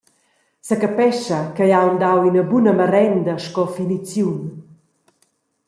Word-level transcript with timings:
Secapescha 0.67 1.39
ch’ei 1.55 1.71
ha 1.73 1.79
aunc 1.83 1.97
dau 2.03 2.19
ina 2.29 2.43
buna 2.51 2.73
marenda 2.79 3.33
sco 3.45 3.63
finiziun. 3.75 4.41